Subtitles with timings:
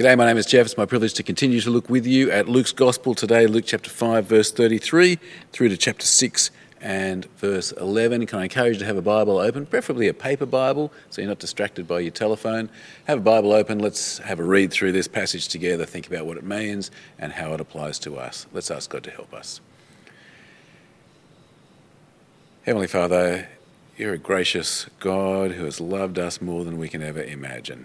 [0.00, 0.64] G'day, my name is Jeff.
[0.64, 3.90] It's my privilege to continue to look with you at Luke's Gospel today, Luke chapter
[3.90, 5.18] 5, verse 33,
[5.52, 8.24] through to chapter 6 and verse 11.
[8.24, 11.28] Can I encourage you to have a Bible open, preferably a paper Bible, so you're
[11.28, 12.70] not distracted by your telephone?
[13.08, 13.78] Have a Bible open.
[13.78, 17.52] Let's have a read through this passage together, think about what it means and how
[17.52, 18.46] it applies to us.
[18.54, 19.60] Let's ask God to help us.
[22.62, 23.48] Heavenly Father,
[23.98, 27.84] you're a gracious God who has loved us more than we can ever imagine.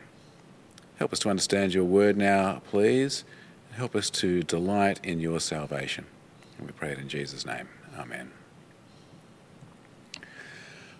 [0.97, 3.25] Help us to understand your word now, please.
[3.73, 6.05] Help us to delight in your salvation.
[6.57, 7.67] And we pray it in Jesus' name.
[7.97, 8.31] Amen.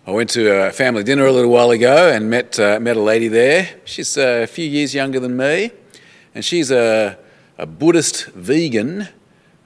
[0.06, 3.00] I went to a family dinner a little while ago and met, uh, met a
[3.00, 3.70] lady there.
[3.84, 5.70] She's uh, a few years younger than me,
[6.34, 7.18] and she's a,
[7.58, 9.08] a Buddhist vegan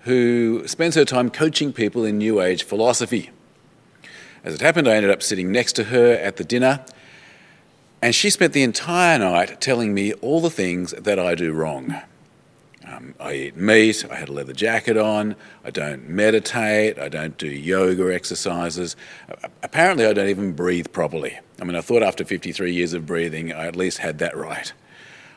[0.05, 3.30] who spends her time coaching people in New Age philosophy.
[4.42, 6.84] As it happened, I ended up sitting next to her at the dinner,
[8.02, 11.96] and she spent the entire night telling me all the things that I do wrong.
[12.86, 17.36] Um, I eat meat, I had a leather jacket on, I don't meditate, I don't
[17.36, 18.97] do yoga exercises.
[19.62, 21.38] Apparently, I don't even breathe properly.
[21.60, 24.72] I mean, I thought after 53 years of breathing, I at least had that right.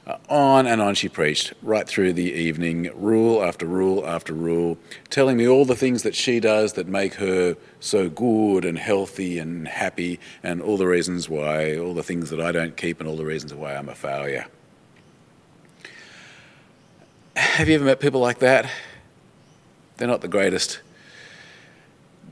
[0.05, 4.77] Uh, on and on she preached, right through the evening, rule after rule after rule,
[5.09, 9.39] telling me all the things that she does that make her so good and healthy
[9.39, 13.07] and happy, and all the reasons why, all the things that I don't keep, and
[13.07, 14.45] all the reasons why I'm a failure.
[17.37, 18.69] Have you ever met people like that?
[19.95, 20.81] They're not the greatest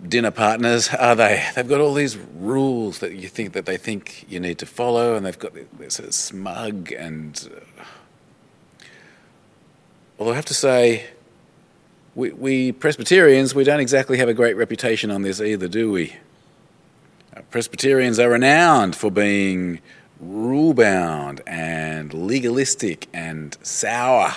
[0.07, 1.45] dinner partners, are they?
[1.55, 5.15] They've got all these rules that you think that they think you need to follow,
[5.15, 7.49] and they've got this sort of smug and.
[7.55, 8.83] Uh,
[10.17, 11.05] although I have to say,
[12.13, 16.15] we, we, Presbyterians, we don't exactly have a great reputation on this either, do we?
[17.35, 19.79] Uh, Presbyterians are renowned for being
[20.19, 24.33] rule bound and legalistic and sour.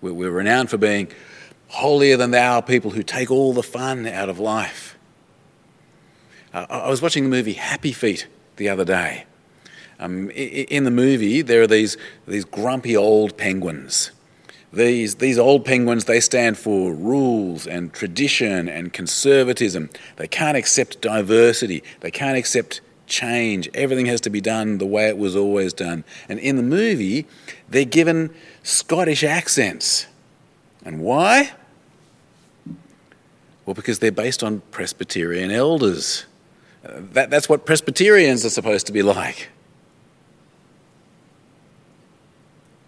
[0.00, 1.08] We're, we're renowned for being
[1.68, 4.95] holier than thou people who take all the fun out of life.
[6.56, 9.26] Uh, I was watching the movie Happy Feet the other day.
[10.00, 14.10] Um, in the movie, there are these, these grumpy old penguins.
[14.72, 19.90] These, these old penguins, they stand for rules and tradition and conservatism.
[20.16, 21.82] They can't accept diversity.
[22.00, 23.68] They can't accept change.
[23.74, 26.04] Everything has to be done the way it was always done.
[26.26, 27.26] And in the movie,
[27.68, 30.06] they're given Scottish accents.
[30.86, 31.52] And why?
[33.66, 36.24] Well, because they're based on Presbyterian elders.
[37.12, 39.48] That, that's what Presbyterians are supposed to be like.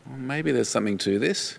[0.06, 1.58] Well, maybe there's something to this.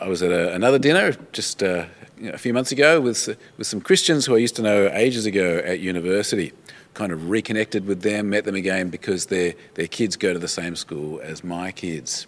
[0.00, 1.86] I was at a, another dinner just uh,
[2.18, 4.90] you know, a few months ago with, with some Christians who I used to know
[4.92, 6.52] ages ago at university.
[6.94, 10.48] Kind of reconnected with them, met them again because their, their kids go to the
[10.48, 12.26] same school as my kids.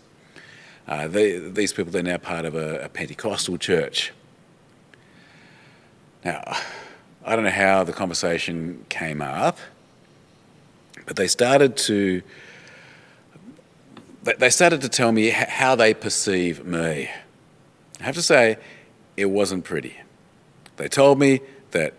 [0.88, 4.12] Uh, they, these people, they're now part of a, a Pentecostal church.
[6.24, 6.56] Now,
[7.26, 9.58] I don't know how the conversation came up,
[11.06, 12.22] but they started to
[14.38, 17.10] they started to tell me how they perceive me.
[18.00, 18.58] I have to say,
[19.16, 19.96] it wasn't pretty.
[20.76, 21.94] They told me that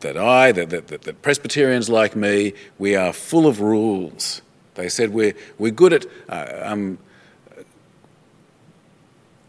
[0.00, 4.42] that I, that, that, that, Presbyterians like me, we are full of rules.
[4.74, 6.98] They said we're, we're good at uh, um,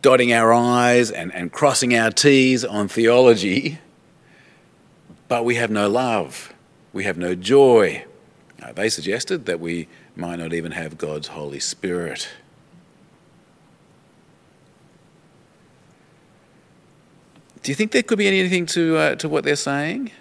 [0.01, 3.79] dotting our I's and, and crossing our T's on theology,
[5.27, 6.53] but we have no love,
[6.93, 8.05] we have no joy.
[8.73, 12.29] They suggested that we might not even have God's Holy Spirit.
[17.61, 20.11] Do you think there could be anything to, uh, to what they're saying?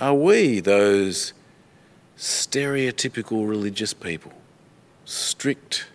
[0.00, 1.32] Are we those
[2.16, 4.32] stereotypical religious people?
[5.04, 5.86] Strict,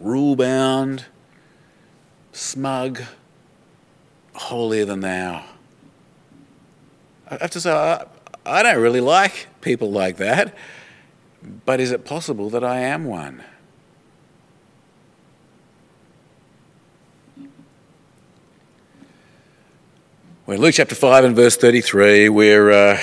[0.00, 1.06] rule bound,
[2.32, 3.02] smug,
[4.34, 5.44] holier than thou?
[7.28, 8.06] I have to say, I,
[8.44, 10.54] I don't really like people like that,
[11.64, 13.42] but is it possible that I am one?
[20.46, 23.00] Well, in Luke chapter 5 and verse 33, we're, uh,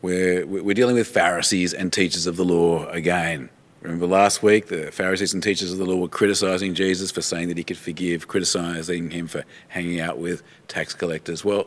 [0.00, 3.50] we're, we're dealing with Pharisees and teachers of the law again.
[3.82, 7.48] Remember last week, the Pharisees and teachers of the law were criticizing Jesus for saying
[7.48, 11.44] that he could forgive, criticizing him for hanging out with tax collectors.
[11.44, 11.66] Well,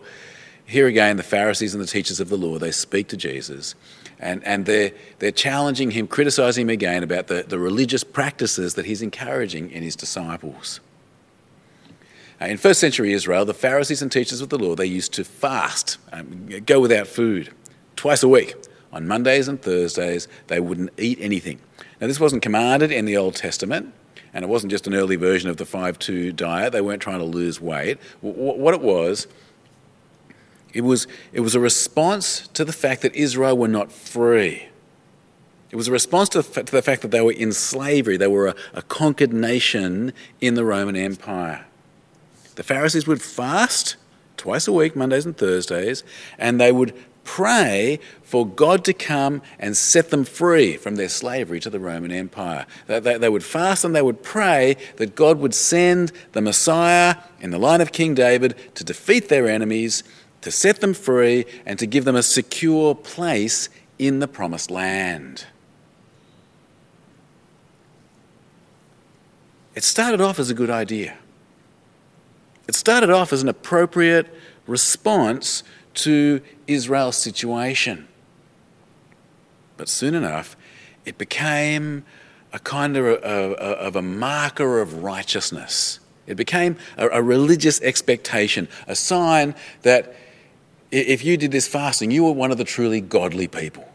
[0.70, 3.76] here again, the Pharisees and the teachers of the law, they speak to Jesus
[4.20, 8.86] and, and they're, they're challenging him, criticizing him again about the, the religious practices that
[8.86, 10.82] he's encouraging in his disciples.
[12.42, 15.98] in first century Israel, the Pharisees and teachers of the law, they used to fast,
[16.12, 17.52] um, go without food
[17.96, 18.56] twice a week.
[18.92, 21.60] On Mondays and Thursdays, they wouldn't eat anything.
[22.02, 23.94] Now, this wasn't commanded in the Old Testament,
[24.34, 26.74] and it wasn't just an early version of the 5 2 diet.
[26.74, 28.00] They weren't trying to lose weight.
[28.22, 29.28] What it was,
[30.74, 34.68] it was, it was a response to the fact that Israel were not free.
[35.72, 38.18] It was a response to the, to the fact that they were in slavery.
[38.18, 41.66] They were a, a conquered nation in the Roman Empire.
[42.56, 43.96] The Pharisees would fast
[44.36, 46.04] twice a week, Mondays and Thursdays,
[46.38, 46.94] and they would
[47.24, 52.12] pray for God to come and set them free from their slavery to the Roman
[52.12, 52.66] Empire.
[52.88, 57.18] They, they, they, would fast and they would pray that God would send the Messiah
[57.40, 60.04] in the line of King David to defeat their enemies,
[60.42, 65.46] to set them free, and to give them a secure place in the promised land.
[69.76, 71.18] It started off as a good idea.
[72.68, 74.34] It started off as an appropriate
[74.68, 75.64] response
[75.96, 78.08] to Israel's situation.
[79.78, 80.56] But soon enough,
[81.06, 82.06] it became
[82.52, 86.00] a kind of a, of a marker of righteousness.
[86.28, 90.14] It became a, a religious expectation, a sign that
[90.92, 93.90] if you did this fasting, you were one of the truly godly people.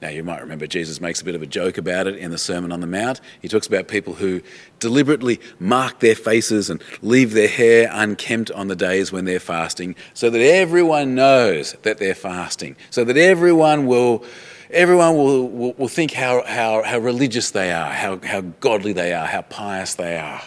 [0.00, 2.38] Now, you might remember Jesus makes a bit of a joke about it in the
[2.38, 3.20] Sermon on the Mount.
[3.42, 4.40] He talks about people who
[4.78, 9.94] deliberately mark their faces and leave their hair unkempt on the days when they're fasting
[10.14, 14.24] so that everyone knows that they're fasting, so that everyone will.
[14.72, 19.12] Everyone will, will, will think how, how, how religious they are, how, how godly they
[19.12, 20.40] are, how pious they are.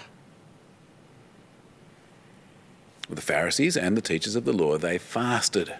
[3.13, 5.73] The Pharisees and the teachers of the law, they fasted.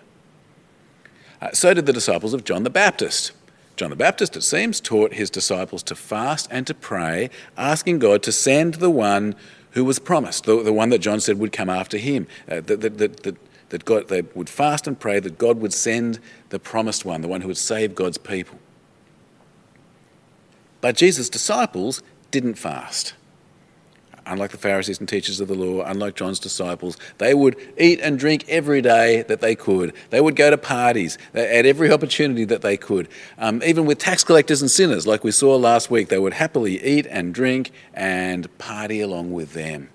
[1.42, 3.32] Uh, so did the disciples of John the Baptist.
[3.76, 8.24] John the Baptist, it seems, taught his disciples to fast and to pray, asking God
[8.24, 9.36] to send the one
[9.72, 12.28] who was promised, the, the one that John said would come after him.
[12.50, 13.36] Uh, that, that, that, that,
[13.70, 16.20] that God, they would fast and pray that God would send
[16.50, 18.60] the promised one, the one who would save God's people.
[20.80, 23.14] But Jesus' disciples didn't fast
[24.26, 28.18] unlike the Pharisees and teachers of the law, unlike John's disciples, they would eat and
[28.18, 29.94] drink every day that they could.
[30.10, 33.08] They would go to parties at every opportunity that they could.
[33.38, 36.84] Um, even with tax collectors and sinners, like we saw last week, they would happily
[36.84, 39.90] eat and drink and party along with them.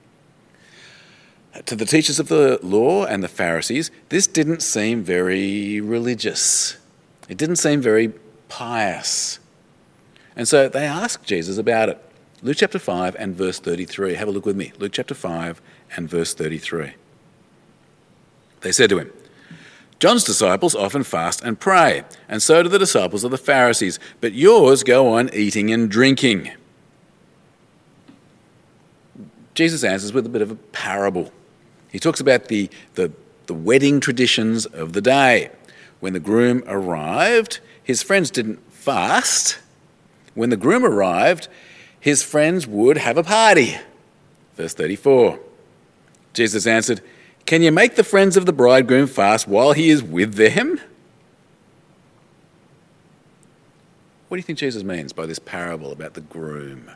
[1.64, 6.76] To the teachers of the law and the Pharisees, this didn't seem very religious.
[7.28, 8.12] It didn't seem very
[8.48, 9.40] pious.
[10.36, 12.07] And so they asked Jesus about it.
[12.40, 14.14] Luke chapter 5 and verse 33.
[14.14, 14.72] Have a look with me.
[14.78, 15.60] Luke chapter 5
[15.96, 16.92] and verse 33.
[18.60, 19.12] They said to him,
[19.98, 24.32] John's disciples often fast and pray, and so do the disciples of the Pharisees, but
[24.32, 26.52] yours go on eating and drinking.
[29.54, 31.32] Jesus answers with a bit of a parable.
[31.90, 33.10] He talks about the, the,
[33.46, 35.50] the wedding traditions of the day.
[35.98, 39.58] When the groom arrived, his friends didn't fast.
[40.34, 41.48] When the groom arrived,
[42.00, 43.76] his friends would have a party.
[44.56, 45.38] Verse 34
[46.32, 47.00] Jesus answered,
[47.46, 50.80] Can you make the friends of the bridegroom fast while he is with them?
[54.28, 56.90] What do you think Jesus means by this parable about the groom?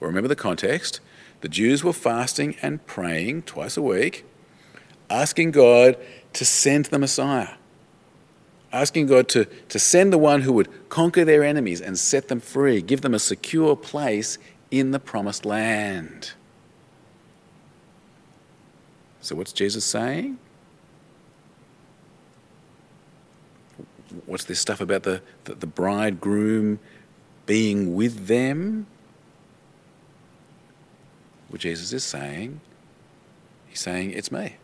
[0.00, 1.00] Well, remember the context.
[1.40, 4.24] The Jews were fasting and praying twice a week,
[5.10, 5.96] asking God
[6.32, 7.50] to send the Messiah
[8.72, 12.40] asking God to, to send the one who would conquer their enemies and set them
[12.40, 14.38] free, give them a secure place
[14.70, 16.32] in the promised land.
[19.20, 20.38] So, what's Jesus saying?
[24.26, 26.78] What's this stuff about the, the, the bridegroom
[27.46, 28.86] being with them?
[31.50, 32.60] Well, Jesus is saying,
[33.66, 34.56] He's saying, It's me,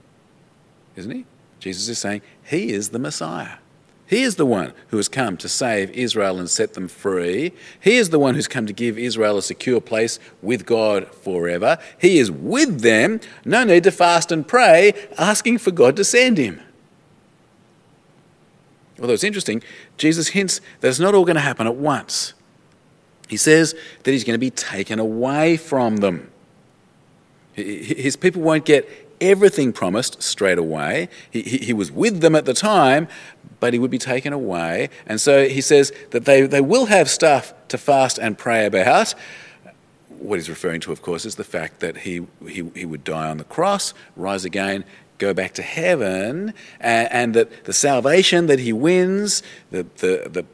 [0.97, 1.25] isn't He?
[1.61, 3.57] Jesus is saying, He is the Messiah.
[4.06, 7.52] He is the one who has come to save Israel and set them free.
[7.80, 11.78] He is the one who's come to give Israel a secure place with God forever.
[11.99, 13.20] He is with them.
[13.44, 16.61] No need to fast and pray, asking for God to send him.
[19.00, 19.62] Although it's interesting,
[19.96, 22.34] Jesus hints that it's not all going to happen at once.
[23.28, 26.30] He says that he's going to be taken away from them.
[27.54, 28.88] His people won't get
[29.20, 31.08] everything promised straight away.
[31.30, 33.08] He, he, he, was with them at the time,
[33.64, 34.90] but he would be taken away.
[35.06, 39.14] And so he says that they, they will have stuff to fast and pray about.
[40.18, 43.26] What he's referring to, of course, is the fact that he, he, he would die
[43.26, 44.85] on the cross, rise again,
[45.16, 50.44] go back to heaven, and, and that the salvation that he wins, the, the, the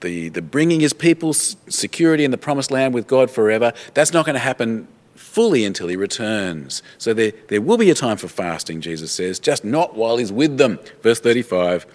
[0.00, 4.24] the, the bringing his people security in the promised land with God forever, that's not
[4.24, 6.82] going to happen fully until he returns.
[6.98, 10.32] So there, there will be a time for fasting, Jesus says, just not while he's
[10.32, 10.80] with them.
[11.02, 11.86] Verse 35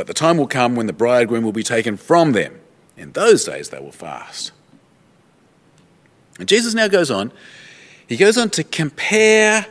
[0.00, 2.58] But the time will come when the bridegroom will be taken from them,
[2.96, 4.50] In those days, they will fast.
[6.38, 7.30] And Jesus now goes on,
[8.06, 9.66] he goes on to compare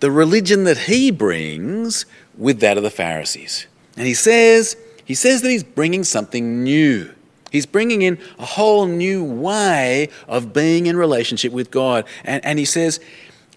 [0.00, 2.04] the religion that he brings
[2.36, 3.66] with that of the Pharisees.
[3.96, 7.14] And he says, he says that he's bringing something new.
[7.50, 12.04] He's bringing in a whole new way of being in relationship with God.
[12.24, 13.00] And, and he says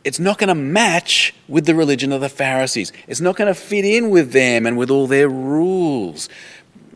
[0.05, 2.93] it's not going to match with the religion of the Pharisees.
[3.07, 6.29] It's not going to fit in with them and with all their rules.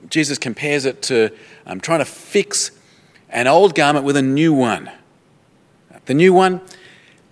[0.10, 1.32] Jesus compares it to
[1.66, 2.70] um, trying to fix
[3.30, 4.92] an old garment with a new one.
[6.06, 6.62] The new one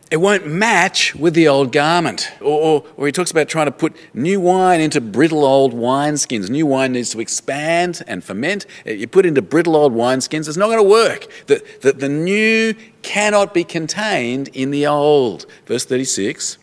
[0.09, 2.31] it won't match with the old garment.
[2.39, 6.49] Or, or, or, he talks about trying to put new wine into brittle old wineskins.
[6.49, 8.65] New wine needs to expand and ferment.
[8.85, 11.27] Uh, you put into brittle old wineskins, it's not going to work.
[11.47, 15.45] The, the, the new cannot be contained in the old.
[15.65, 16.57] Verse 36,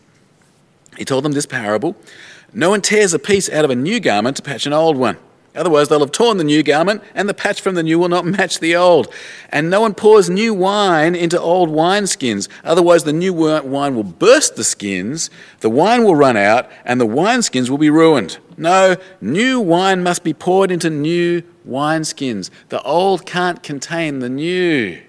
[0.96, 1.96] he told them this parable
[2.52, 5.18] No one tears a piece out of a new garment to patch an old one.
[5.54, 8.26] Otherwise, they'll have torn the new garment, and the patch from the new will not
[8.26, 9.12] match the old.
[9.50, 12.49] And no one pours new wine into old wineskins.
[12.64, 15.30] Otherwise, the new wine will burst the skins,
[15.61, 18.38] the wine will run out, and the wineskins will be ruined.
[18.56, 22.50] No, new wine must be poured into new wineskins.
[22.68, 25.00] The old can't contain the new.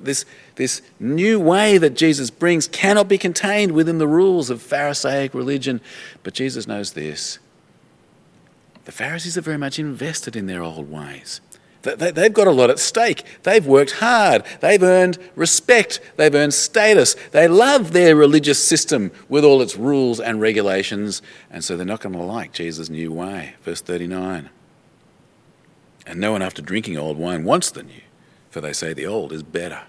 [0.00, 0.24] This,
[0.56, 5.80] this new way that Jesus brings cannot be contained within the rules of Pharisaic religion.
[6.22, 7.38] But Jesus knows this
[8.90, 11.40] the Pharisees are very much invested in their old ways.
[11.82, 13.22] They've got a lot at stake.
[13.44, 14.44] They've worked hard.
[14.58, 16.00] They've earned respect.
[16.16, 17.14] They've earned status.
[17.30, 22.00] They love their religious system with all its rules and regulations, and so they're not
[22.00, 23.54] going to like Jesus' new way.
[23.62, 24.50] Verse 39.
[26.04, 28.02] And no one after drinking old wine wants the new,
[28.50, 29.82] for they say the old is better.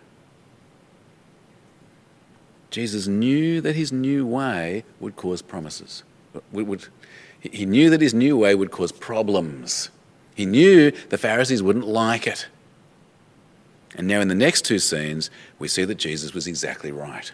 [2.70, 6.03] Jesus knew that his new way would cause promises,
[6.51, 6.86] would,
[7.41, 9.89] he knew that his new way would cause problems.
[10.36, 12.48] He knew the Pharisees wouldn't like it.
[13.95, 15.29] And now, in the next two scenes,
[15.60, 17.31] we see that Jesus was exactly right.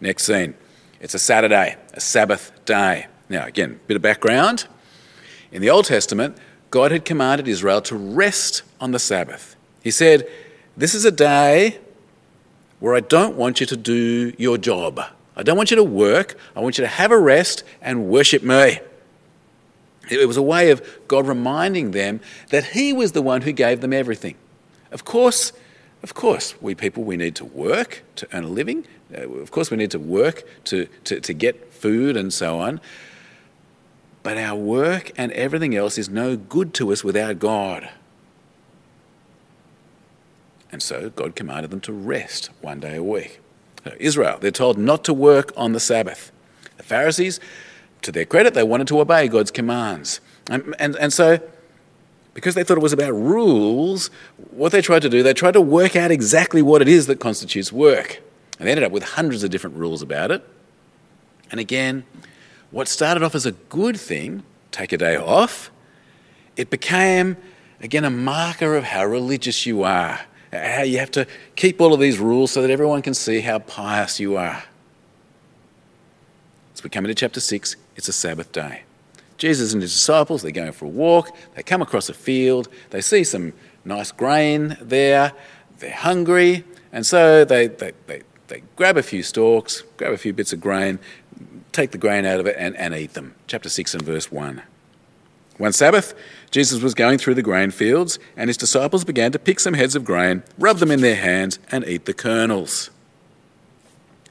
[0.00, 0.54] Next scene
[1.00, 3.06] it's a Saturday, a Sabbath day.
[3.28, 4.66] Now, again, a bit of background.
[5.50, 6.36] In the Old Testament,
[6.70, 9.56] God had commanded Israel to rest on the Sabbath.
[9.82, 10.28] He said,
[10.76, 11.78] This is a day
[12.78, 15.00] where I don't want you to do your job.
[15.36, 16.36] I don't want you to work.
[16.54, 18.80] I want you to have a rest and worship me.
[20.10, 22.20] It was a way of God reminding them
[22.50, 24.34] that He was the one who gave them everything.
[24.90, 25.52] Of course,
[26.02, 28.86] of course, we people, we need to work to earn a living.
[29.14, 32.80] Uh, of course, we need to work to, to, to get food and so on.
[34.22, 37.88] But our work and everything else is no good to us without God.
[40.70, 43.41] And so God commanded them to rest one day a week.
[43.98, 46.32] Israel, they're told not to work on the Sabbath.
[46.76, 47.40] The Pharisees,
[48.02, 50.20] to their credit, they wanted to obey God's commands.
[50.48, 51.40] And, and, and so,
[52.34, 54.08] because they thought it was about rules,
[54.50, 57.20] what they tried to do, they tried to work out exactly what it is that
[57.20, 58.22] constitutes work.
[58.58, 60.46] And they ended up with hundreds of different rules about it.
[61.50, 62.04] And again,
[62.70, 65.70] what started off as a good thing, take a day off,
[66.56, 67.36] it became,
[67.80, 70.20] again, a marker of how religious you are
[70.52, 73.58] how you have to keep all of these rules so that everyone can see how
[73.58, 74.62] pious you are.
[76.74, 78.82] As we come into chapter 6, it's a Sabbath day.
[79.38, 83.00] Jesus and his disciples, they're going for a walk, they come across a field, they
[83.00, 83.52] see some
[83.84, 85.32] nice grain there,
[85.78, 90.32] they're hungry, and so they, they, they, they grab a few stalks, grab a few
[90.32, 90.98] bits of grain,
[91.72, 93.34] take the grain out of it, and, and eat them.
[93.46, 94.62] Chapter 6 and verse 1.
[95.58, 96.14] One Sabbath,
[96.50, 99.94] Jesus was going through the grain fields, and his disciples began to pick some heads
[99.94, 102.90] of grain, rub them in their hands, and eat the kernels.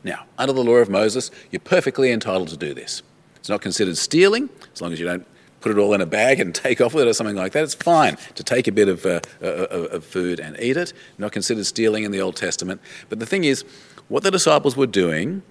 [0.04, 3.04] Now, under the law of Moses, you're perfectly entitled to do this.
[3.36, 5.26] It's not considered stealing, as long as you don't
[5.62, 7.64] put it all in a bag and take off with it or something like that.
[7.64, 10.94] It's fine to take a bit of, uh, uh, of food and eat it.
[11.18, 12.82] Not considered stealing in the Old Testament.
[13.10, 13.64] But the thing is,
[14.08, 15.44] what the disciples were doing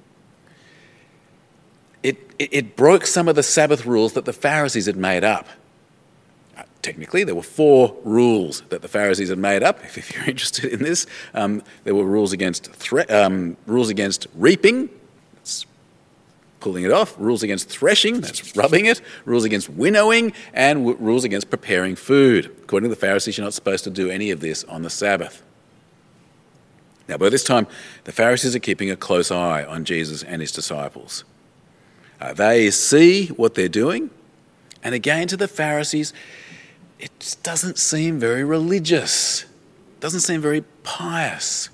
[2.03, 5.47] it, it, it, broke some of the Sabbath rules that the Pharisees had made up
[6.83, 9.83] technically, there were four rules that the Pharisees had made up.
[9.85, 14.27] If, if you're interested in this, um, there were rules against thre- um, rules against
[14.35, 14.89] reaping,
[15.37, 15.67] that's
[16.61, 17.15] pulling it off.
[17.19, 19.01] Rules against threshing, that's rubbing it.
[19.25, 22.47] Rules against winnowing, and w- rules against preparing food.
[22.63, 25.43] According to the Pharisees, you're not supposed to do any of this on the Sabbath.
[27.09, 27.67] Now, by this time,
[28.05, 31.25] the Pharisees are keeping a close eye on Jesus and his disciples.
[32.21, 34.11] Uh, they see what they're doing,
[34.85, 36.13] and again, to the Pharisees,
[37.01, 41.71] it just doesn't seem very religious, it doesn't seem very pious.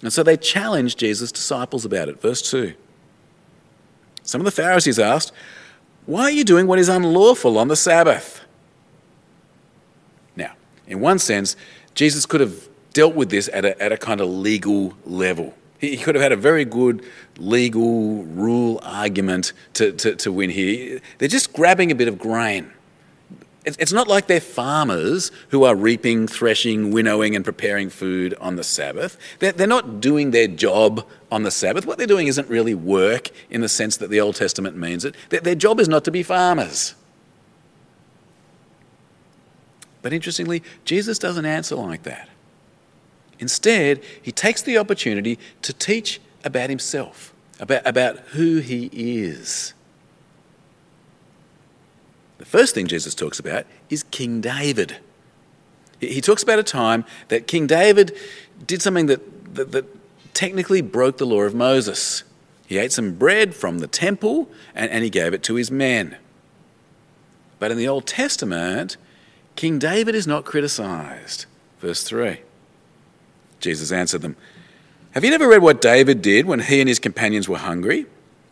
[0.00, 2.20] And so they challenged Jesus' disciples about it.
[2.20, 2.72] Verse 2.
[4.22, 5.32] Some of the Pharisees asked,
[6.06, 8.44] Why are you doing what is unlawful on the Sabbath?
[10.36, 10.52] Now,
[10.86, 11.56] in one sense,
[11.94, 15.54] Jesus could have dealt with this at a, at a kind of legal level.
[15.80, 17.04] He, he could have had a very good
[17.38, 21.00] legal rule argument to, to, to win here.
[21.18, 22.70] They're just grabbing a bit of grain.
[23.78, 28.64] It's not like they're farmers who are reaping, threshing, winnowing, and preparing food on the
[28.64, 29.18] Sabbath.
[29.40, 31.84] They're not doing their job on the Sabbath.
[31.84, 35.14] What they're doing isn't really work in the sense that the Old Testament means it.
[35.28, 36.94] Their job is not to be farmers.
[40.00, 42.28] But interestingly, Jesus doesn't answer like that.
[43.40, 49.74] Instead, he takes the opportunity to teach about himself, about, about who he is.
[52.38, 54.98] The first thing Jesus talks about is King David.
[56.00, 58.16] He talks about a time that King David
[58.66, 59.84] did something that, that, that
[60.34, 62.22] technically broke the law of Moses.
[62.66, 66.16] He ate some bread from the temple and, and he gave it to his men.
[67.58, 68.96] But in the Old Testament,
[69.56, 71.46] King David is not criticized.
[71.80, 72.40] Verse 3.
[73.58, 74.36] Jesus answered them
[75.12, 78.06] Have you never read what David did when he and his companions were hungry?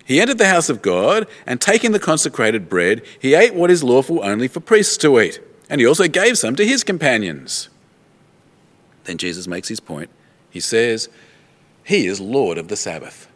[0.06, 3.82] He entered the house of God, and taking the consecrated bread, he ate what is
[3.82, 7.68] lawful only for priests to eat, and he also gave some to his companions.
[9.02, 10.08] Then Jesus makes his point.
[10.48, 11.08] He says,
[11.82, 13.28] He is Lord of the Sabbath.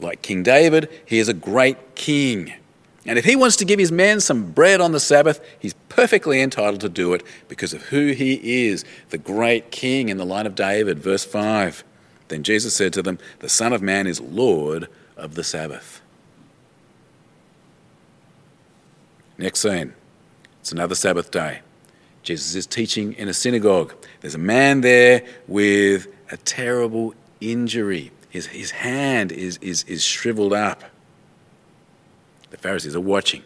[0.00, 2.54] Like King David, he is a great king.
[3.06, 6.40] And if he wants to give his men some bread on the Sabbath, he's perfectly
[6.40, 10.46] entitled to do it because of who he is, the great king in the line
[10.46, 10.98] of David.
[10.98, 11.84] Verse 5.
[12.28, 16.00] Then Jesus said to them, The Son of Man is Lord of the Sabbath.
[19.38, 19.94] Next scene.
[20.60, 21.60] It's another Sabbath day.
[22.22, 23.94] Jesus is teaching in a synagogue.
[24.20, 28.12] There's a man there with a terrible injury.
[28.30, 30.82] His, his hand is, is, is shriveled up.
[32.50, 33.42] The Pharisees are watching.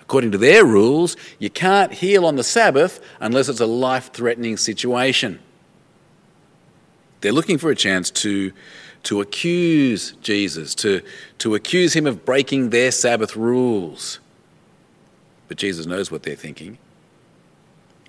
[0.00, 4.56] According to their rules, you can't heal on the Sabbath unless it's a life threatening
[4.56, 5.38] situation.
[7.20, 8.52] They're looking for a chance to
[9.04, 11.02] to accuse Jesus, to,
[11.38, 14.20] to accuse him of breaking their Sabbath rules.
[15.46, 16.78] But Jesus knows what they're thinking.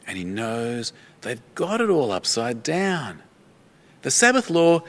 [0.07, 3.21] And he knows they've got it all upside down.
[4.01, 4.81] The Sabbath law,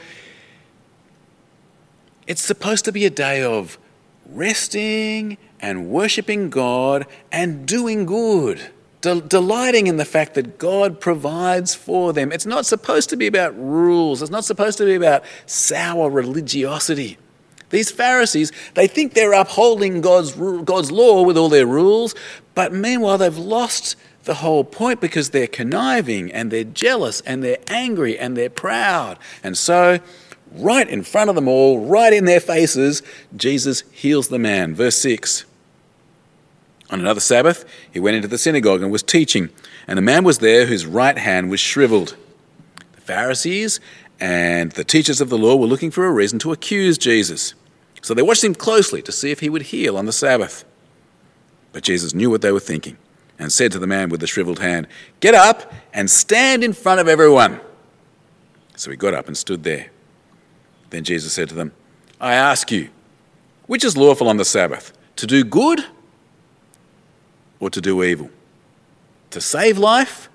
[2.27, 3.79] it's supposed to be a day of
[4.27, 11.75] resting and worshipping God and doing good de- delighting in the fact that God provides
[11.75, 12.33] for them.
[12.33, 17.19] It's not supposed to be about rules, it's not supposed to be about sour religiosity.
[17.71, 22.17] These Pharisees, they think they're upholding God's, God's law with all their rules,
[22.55, 27.59] but meanwhile they've lost the whole point because they're conniving and they're jealous and they're
[27.69, 29.19] angry and they're proud.
[29.43, 30.01] And so,
[30.53, 33.03] right in front of them all, right in their faces,
[33.37, 34.75] Jesus heals the man.
[34.75, 35.45] Verse 6.
[36.91, 39.51] On another Sabbath, he went into the synagogue and was teaching,
[39.87, 42.17] and a man was there whose right hand was shriveled.
[42.93, 43.79] The Pharisees
[44.19, 47.55] and the teachers of the law were looking for a reason to accuse Jesus.
[48.03, 50.65] So they watched him closely to see if he would heal on the Sabbath.
[51.73, 52.97] But Jesus knew what they were thinking
[53.39, 54.89] and said to the man with the shriveled hand,
[55.21, 57.61] Get up and stand in front of everyone.
[58.75, 59.91] So he got up and stood there.
[60.91, 61.73] Then Jesus said to them,
[62.21, 62.89] I ask you,
[63.67, 65.85] which is lawful on the Sabbath, to do good
[67.61, 68.31] or to do evil?
[69.31, 70.29] To save life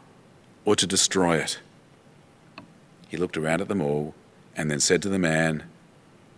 [0.64, 1.60] or to destroy it?
[3.10, 4.14] He looked around at them all
[4.56, 5.64] and then said to the man,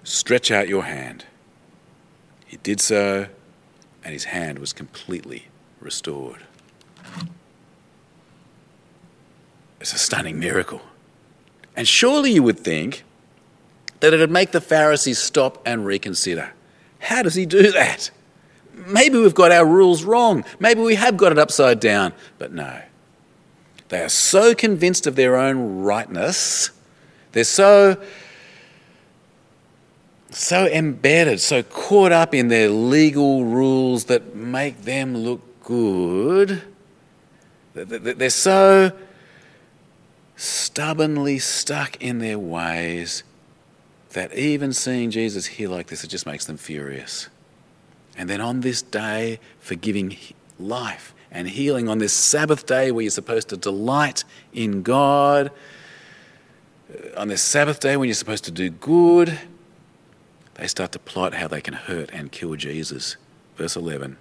[0.04, 1.26] Stretch out your hand.
[2.45, 3.28] He did so,
[4.04, 5.47] and his hand was completely
[5.82, 6.43] restored.
[9.80, 10.82] It's a stunning miracle.
[11.76, 13.04] And surely you would think
[14.00, 16.54] that it would make the Pharisees stop and reconsider.
[17.00, 18.10] How does he do that?
[18.85, 20.45] Maybe we've got our rules wrong.
[20.59, 22.13] Maybe we have got it upside down.
[22.37, 22.81] But no.
[23.89, 26.71] They are so convinced of their own rightness.
[27.31, 27.97] They're so
[30.29, 36.61] so embedded, so caught up in their legal rules that make them look good.
[37.73, 38.91] They're so
[40.35, 43.23] stubbornly stuck in their ways
[44.13, 47.29] that even seeing Jesus here like this, it just makes them furious.
[48.17, 50.17] And then on this day, forgiving
[50.60, 55.51] life and healing on this Sabbath day where you're supposed to delight in God,
[56.91, 59.39] uh, on this Sabbath day when you're supposed to do good,
[60.56, 63.17] they start to plot how they can hurt and kill Jesus.
[63.56, 64.17] Verse 11.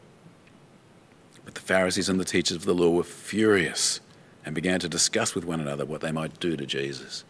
[1.44, 4.00] But the Pharisees and the teachers of the law were furious
[4.44, 7.24] and began to discuss with one another what they might do to Jesus.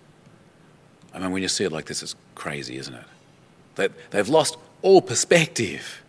[1.14, 2.94] I mean, when you see it like this, it's crazy, isn't
[3.76, 3.92] it?
[4.10, 6.02] They've lost all perspective.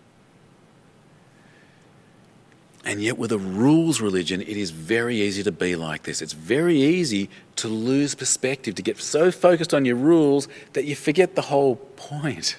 [2.87, 6.21] And yet, with a rules religion, it is very easy to be like this.
[6.21, 10.95] It's very easy to lose perspective, to get so focused on your rules that you
[10.95, 12.57] forget the whole point.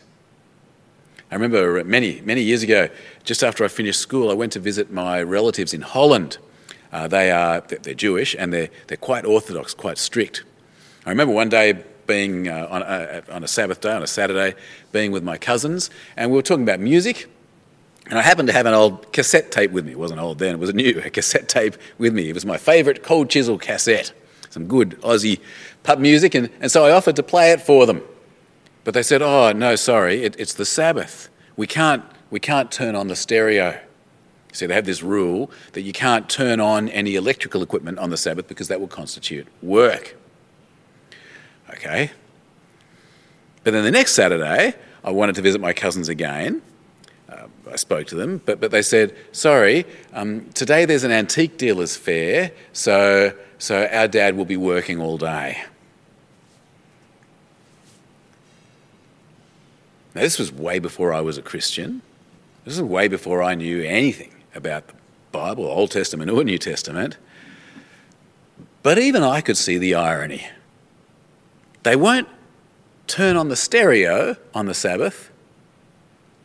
[1.31, 2.91] I remember many, many years ago,
[3.25, 6.37] just after I finished school, I went to visit my relatives in Holland.
[6.93, 10.45] Uh, they are they're Jewish and they're, they're quite orthodox, quite strict.
[11.07, 14.57] I remember one day being uh, on, a, on a Sabbath day, on a Saturday,
[14.93, 15.88] being with my cousins,
[16.19, 17.29] and we were talking about music.
[18.09, 19.92] And I happened to have an old cassette tape with me.
[19.92, 22.29] It wasn't old then, it was a new a cassette tape with me.
[22.31, 24.12] It was my favourite Cold Chisel cassette.
[24.51, 25.40] Some good Aussie
[25.83, 26.35] pub music.
[26.35, 28.03] And, and so I offered to play it for them.
[28.85, 31.29] But they said, oh, no, sorry, it, it's the Sabbath.
[31.57, 33.79] We can't, we can't turn on the stereo.
[34.53, 38.16] See, they have this rule that you can't turn on any electrical equipment on the
[38.16, 40.16] Sabbath because that will constitute work.
[41.71, 42.12] Okay.
[43.62, 46.62] But then the next Saturday, I wanted to visit my cousins again.
[47.73, 51.97] I spoke to them, but, but they said, sorry, um, today there's an antique dealer's
[51.97, 55.63] fair, so, so our dad will be working all day.
[60.15, 62.03] Now, this was way before I was a Christian.
[62.65, 64.95] This was way before I knew anything about the
[65.31, 67.17] Bible, Old Testament or New Testament.
[68.83, 70.49] But even I could see the irony.
[71.83, 72.29] They won't
[73.07, 75.31] turn on the stereo on the Sabbath,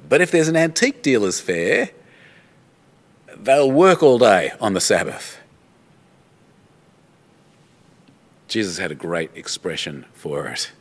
[0.08, 1.90] but if there's an antique dealer's fair,
[3.38, 5.40] they'll work all day on the Sabbath.
[8.48, 10.72] Jesus had a great expression for it.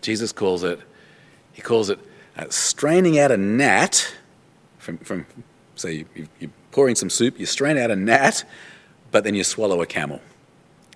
[0.00, 0.80] Jesus calls it,
[1.52, 1.98] he calls it
[2.36, 4.14] uh, straining out a gnat
[4.78, 5.26] from, from
[5.76, 8.44] say, you, you're pouring some soup, you strain out a gnat,
[9.10, 10.20] but then you swallow a camel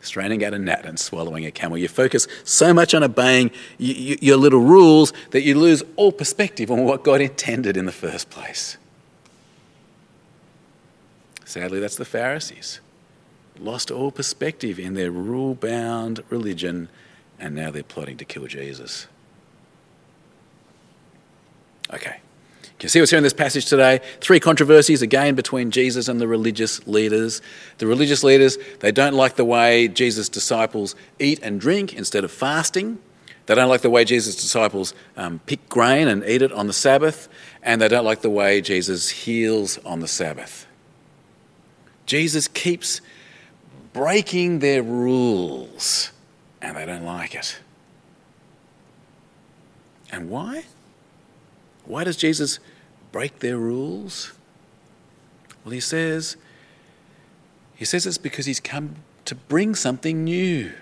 [0.02, 1.78] straining out a gnat and swallowing a camel.
[1.78, 6.84] You focus so much on obeying your little rules that you lose all perspective on
[6.84, 8.76] what God intended in the first place.
[11.46, 12.80] Sadly, that's the Pharisees.
[13.58, 16.88] Lost all perspective in their rule bound religion,
[17.38, 19.06] and now they're plotting to kill Jesus.
[21.92, 22.20] Okay.
[22.82, 24.00] You see what's here in this passage today?
[24.20, 27.40] Three controversies again between Jesus and the religious leaders.
[27.78, 32.32] The religious leaders, they don't like the way Jesus' disciples eat and drink instead of
[32.32, 32.98] fasting.
[33.46, 36.72] They don't like the way Jesus' disciples um, pick grain and eat it on the
[36.72, 37.28] Sabbath.
[37.62, 40.66] And they don't like the way Jesus heals on the Sabbath.
[42.06, 43.00] Jesus keeps
[43.92, 46.10] breaking their rules,
[46.60, 47.60] and they don't like it.
[50.10, 50.64] And why?
[51.84, 52.58] Why does Jesus
[53.12, 54.32] break their rules?
[55.64, 56.36] Well, he says,
[57.76, 58.96] he says it's because he's come
[59.26, 60.72] to bring something new.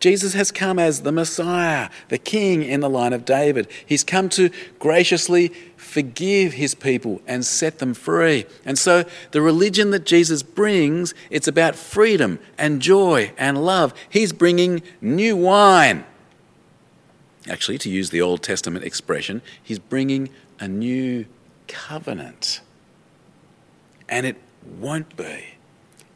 [0.00, 3.68] Jesus has come as the Messiah, the King in the line of David.
[3.86, 8.44] He's come to graciously forgive his people and set them free.
[8.66, 13.94] And so the religion that Jesus brings, it's about freedom and joy and love.
[14.10, 16.04] He's bringing new wine.
[17.48, 20.28] Actually, to use the Old Testament expression, he's bringing
[20.60, 21.24] a new
[21.68, 22.60] covenant.
[24.08, 24.36] And it
[24.78, 25.54] won't be.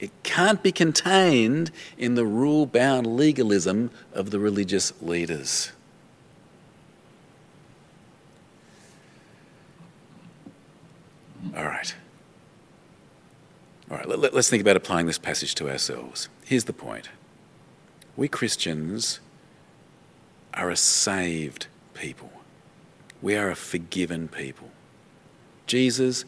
[0.00, 5.72] It can't be contained in the rule bound legalism of the religious leaders.
[11.56, 11.94] All right.
[13.90, 16.28] All right, let, us think about applying this passage to ourselves.
[16.44, 17.08] Here's the point
[18.16, 19.20] we Christians
[20.52, 22.30] are a saved people,
[23.22, 24.70] we are a forgiven people.
[25.68, 26.24] Jesus,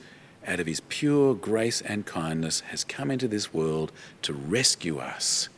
[0.47, 3.91] out of his pure grace and kindness, has come into this world
[4.23, 5.49] to rescue us.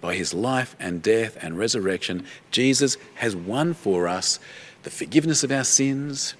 [0.00, 4.38] By his life and death and resurrection, Jesus has won for us
[4.82, 6.34] the forgiveness of our sins.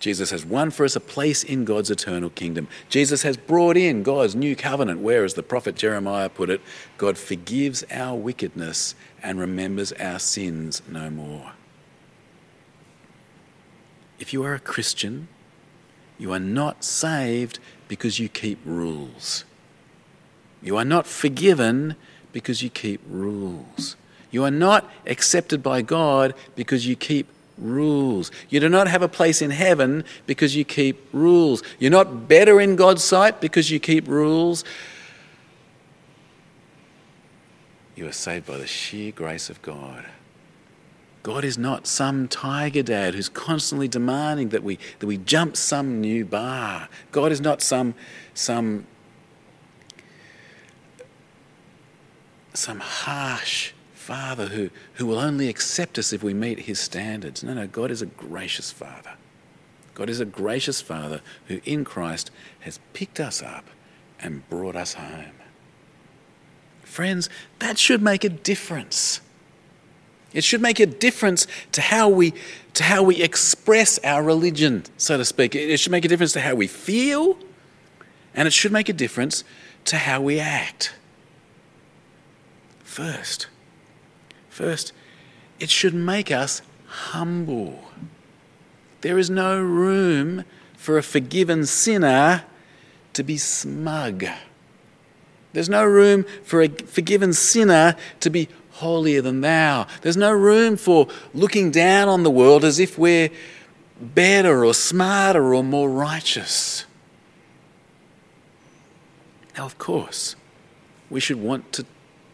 [0.00, 2.66] Jesus has won for us a place in God's eternal kingdom.
[2.88, 6.60] Jesus has brought in God's new covenant, where, as the prophet Jeremiah put it,
[6.98, 11.52] God forgives our wickedness and remembers our sins no more.
[14.18, 15.28] If you are a Christian,
[16.22, 17.58] you are not saved
[17.88, 19.44] because you keep rules.
[20.62, 21.96] You are not forgiven
[22.30, 23.96] because you keep rules.
[24.30, 27.26] You are not accepted by God because you keep
[27.58, 28.30] rules.
[28.48, 31.60] You do not have a place in heaven because you keep rules.
[31.80, 34.62] You're not better in God's sight because you keep rules.
[37.96, 40.04] You are saved by the sheer grace of God.
[41.22, 46.00] God is not some tiger dad who's constantly demanding that we, that we jump some
[46.00, 46.88] new bar.
[47.12, 47.94] God is not some,
[48.34, 48.86] some,
[52.54, 57.44] some harsh father who, who will only accept us if we meet his standards.
[57.44, 59.12] No, no, God is a gracious father.
[59.94, 63.66] God is a gracious father who in Christ has picked us up
[64.18, 65.36] and brought us home.
[66.82, 67.28] Friends,
[67.60, 69.20] that should make a difference.
[70.34, 72.34] It should make a difference to how we,
[72.74, 75.54] to how we express our religion, so to speak.
[75.54, 77.38] It should make a difference to how we feel,
[78.34, 79.44] and it should make a difference
[79.86, 80.94] to how we act.
[82.82, 83.46] First,
[84.48, 84.92] first,
[85.58, 87.84] it should make us humble.
[89.00, 90.44] There is no room
[90.76, 92.44] for a forgiven sinner
[93.12, 94.26] to be smug.
[95.52, 98.48] There's no room for a forgiven sinner to be
[98.82, 99.86] holier than thou.
[100.02, 103.30] There's no room for looking down on the world as if we're
[104.00, 106.84] better or smarter or more righteous.
[109.56, 110.36] Now, of course,
[111.10, 111.86] we should want to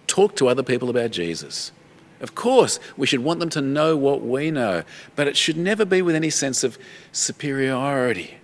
[0.07, 1.73] talk to other people about Jesus.
[2.21, 4.83] Of course, we should want them to know what we know,
[5.15, 6.79] but it should never be with any sense of
[7.13, 8.35] superiority.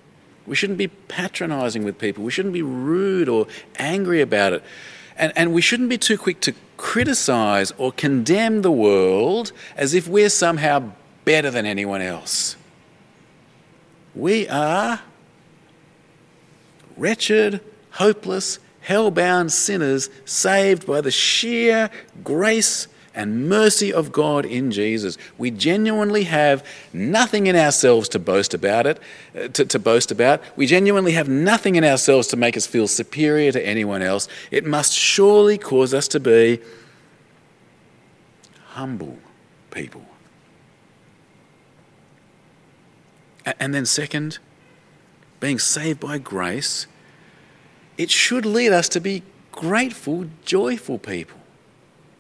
[0.47, 2.23] We shouldn't be patronizing with people.
[2.23, 3.47] We shouldn't be rude or
[3.79, 4.63] angry about it.
[5.17, 10.07] And, and we shouldn't be too quick to criticize or condemn the world as if
[10.07, 10.93] we're somehow
[11.25, 12.57] better than anyone else.
[14.15, 15.01] We are
[16.99, 21.89] wretched, hopeless, hell-bound sinners saved by the sheer
[22.23, 25.17] grace and mercy of God in Jesus.
[25.39, 29.01] We genuinely have nothing in ourselves to boast about it,
[29.37, 30.43] uh, to, to, boast about.
[30.57, 34.27] We genuinely have nothing in ourselves to make us feel superior to anyone else.
[34.51, 36.61] It must surely cause us to be
[38.71, 39.19] humble
[39.71, 40.05] people.
[43.61, 44.39] And then, second,
[45.39, 46.87] being saved by grace,
[47.99, 49.23] it should lead us to be
[49.53, 51.39] grateful, joyful people.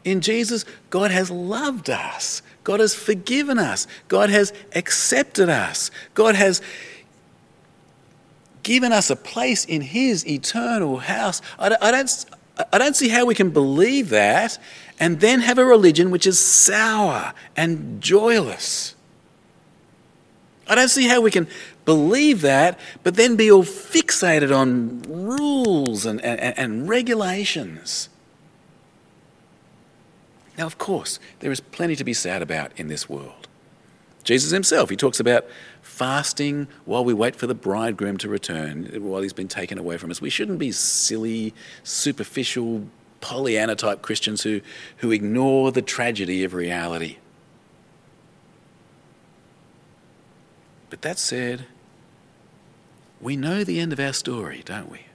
[0.04, 2.42] In Jesus, God has loved us.
[2.62, 3.86] God has forgiven us.
[4.08, 5.90] God has accepted us.
[6.12, 6.60] God has
[8.62, 11.40] given us a place in His eternal house.
[11.58, 11.82] I don't,
[12.72, 14.58] I don't, see how we can believe that
[15.00, 18.94] and then have a religion which is sour and joyless.
[20.66, 21.46] I don't see how we can
[21.84, 28.08] believe that, but then be all fixated on rules and, and, and regulations.
[30.56, 33.48] Now, of course, there is plenty to be sad about in this world.
[34.22, 35.44] Jesus himself, he talks about
[35.82, 40.10] fasting while we wait for the bridegroom to return, while he's been taken away from
[40.10, 40.20] us.
[40.20, 42.86] We shouldn't be silly, superficial,
[43.20, 44.60] Pollyanna type Christians who,
[44.98, 47.16] who ignore the tragedy of reality.
[50.90, 51.64] But that said,
[53.22, 55.06] we know the end of our story, don't we?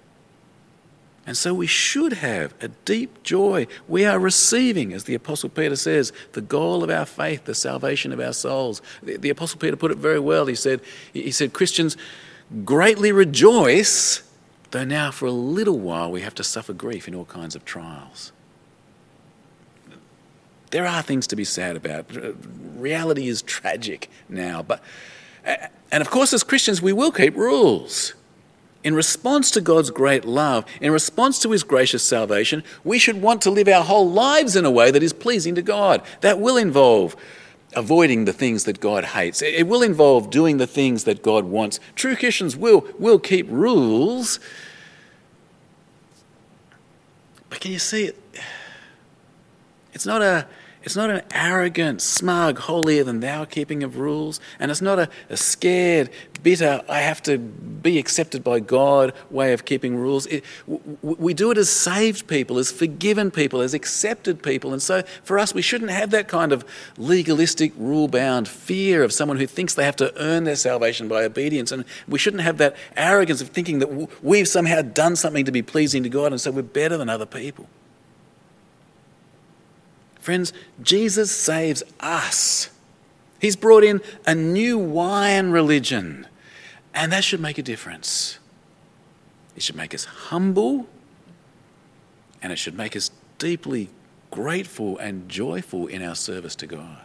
[1.29, 3.67] And so we should have a deep joy.
[3.87, 8.11] We are receiving, as the Apostle Peter says, the goal of our faith, the salvation
[8.11, 8.81] of our souls.
[9.03, 10.47] The, the Apostle Peter put it very well.
[10.47, 10.81] He said,
[11.13, 11.97] he said, Christians
[12.65, 14.23] greatly rejoice,
[14.71, 17.63] though now for a little while we have to suffer grief in all kinds of
[17.63, 18.31] trials.
[20.71, 22.07] There are things to be sad about.
[22.75, 24.63] Reality is tragic now.
[24.63, 24.81] But,
[25.45, 28.15] and of course, as Christians, we will keep rules.
[28.83, 33.41] In response to God's great love, in response to His gracious salvation, we should want
[33.41, 36.01] to live our whole lives in a way that is pleasing to God.
[36.21, 37.15] That will involve
[37.75, 39.41] avoiding the things that God hates.
[39.41, 41.79] It will involve doing the things that God wants.
[41.95, 44.39] True Christians will, will keep rules.
[47.49, 48.17] But can you see it?
[49.93, 50.47] It's not a
[50.83, 54.39] it's not an arrogant, smug, holier than thou keeping of rules.
[54.59, 56.09] And it's not a, a, scared,
[56.41, 60.25] bitter, I have to be accepted by God way of keeping rules.
[60.27, 64.71] It, w- we do it as saved people, as forgiven people, as accepted people.
[64.71, 66.63] And so for us, we shouldn't have that kind of
[66.97, 71.25] legalistic, rule bound fear of someone who thinks they have to earn their salvation by
[71.25, 71.73] obedience.
[71.73, 75.51] And we shouldn't have that arrogance of thinking that w- we've somehow done something to
[75.51, 77.67] be pleasing to God and so we're better than other people.
[80.29, 82.69] Friends, Jesus saves us.
[83.41, 86.27] He's brought in a new wine religion,
[86.93, 88.37] and that should make a difference.
[89.55, 90.85] It should make us humble,
[92.43, 93.89] and it should make us deeply
[94.29, 96.99] grateful and joyful in our service to God.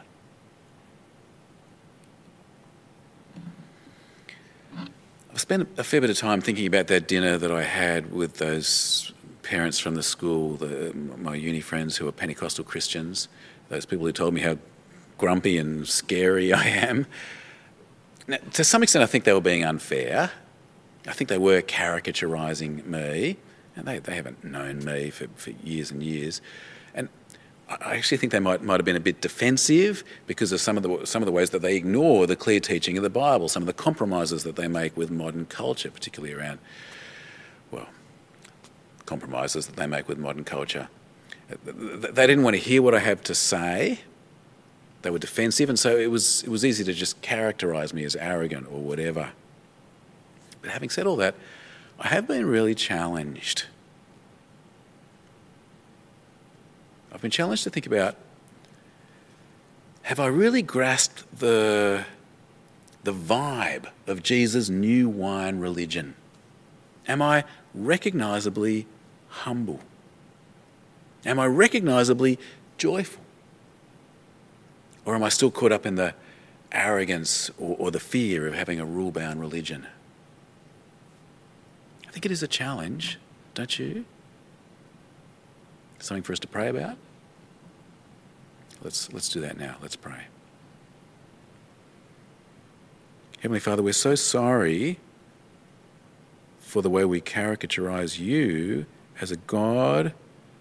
[5.30, 8.37] I've spent a fair bit of time thinking about that dinner that I had with
[8.37, 13.28] those parents from the school, the, my uni friends who are Pentecostal Christians,
[13.68, 14.59] those people who told me how
[15.18, 17.07] grumpy and scary I am.
[18.26, 20.33] Now, to some extent, I think they were being unfair.
[21.07, 23.37] I think they were caricaturising me,
[23.76, 26.40] and they, they haven't known me for, for years and years.
[26.94, 27.11] And
[27.68, 30.83] I actually think they might, might have been a bit defensive because of some of
[30.83, 33.62] the some of the ways that they ignore the clear teaching of the Bible, some
[33.62, 36.59] of the compromises that they make with modern culture, particularly around
[39.06, 40.88] compromises that they make with modern culture.
[41.64, 44.00] They didn't want to hear what I have to say.
[45.02, 48.16] They were defensive, and so it was, it was easy to just characterize me as
[48.16, 49.30] arrogant or whatever.
[50.62, 51.34] But having said all that,
[52.00, 53.66] I have been really challenged.
[57.12, 58.16] I've been challenged to think about
[60.04, 62.04] have I really grasped the,
[63.04, 66.14] the vibe of Jesus' new wine religion?
[67.08, 68.86] Am I recognizably
[69.34, 69.80] humble?
[71.24, 72.38] Am I recognizably
[72.78, 73.22] joyful?
[75.04, 76.14] Or am I still caught up in the
[76.72, 79.86] arrogance or, or the fear of having a rule bound religion?
[82.06, 83.18] I think it is a challenge,
[83.54, 84.04] don't you?
[85.98, 86.96] Something for us to pray about?
[88.82, 89.76] Let's, let's do that now.
[89.80, 90.26] Let's pray.
[93.40, 94.98] Heavenly Father, we're so sorry
[96.60, 98.86] for the way we caricaturize you
[99.20, 100.12] as a God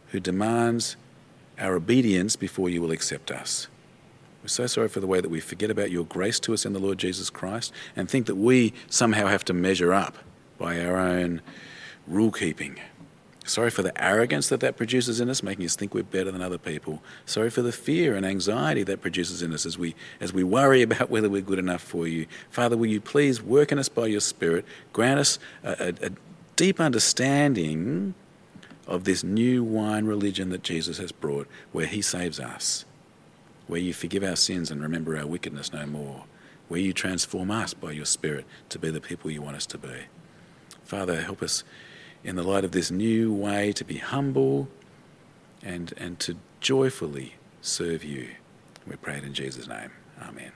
[0.07, 0.95] who demands
[1.59, 3.67] our obedience before you will accept us.
[4.41, 6.73] We're so sorry for the way that we forget about your grace to us in
[6.73, 10.17] the Lord Jesus Christ and think that we somehow have to measure up
[10.57, 11.41] by our own
[12.07, 12.79] rule keeping.
[13.45, 16.41] Sorry for the arrogance that that produces in us, making us think we're better than
[16.41, 17.01] other people.
[17.25, 20.81] Sorry for the fear and anxiety that produces in us as we, as we worry
[20.81, 22.25] about whether we're good enough for you.
[22.49, 26.11] Father, will you please work in us by your Spirit, grant us a, a, a
[26.55, 28.13] deep understanding
[28.87, 32.85] of this new wine religion that Jesus has brought, where he saves us,
[33.67, 36.25] where you forgive our sins and remember our wickedness no more,
[36.67, 39.77] where you transform us by your Spirit to be the people you want us to
[39.77, 40.03] be.
[40.83, 41.63] Father, help us
[42.23, 44.67] in the light of this new way to be humble
[45.61, 48.29] and, and to joyfully serve you.
[48.85, 49.91] We pray it in Jesus' name.
[50.21, 50.51] Amen.